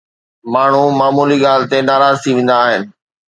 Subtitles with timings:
[0.53, 2.81] ماڻهو معمولي ڳالهه تي ناراض ٿي ويندا آهن.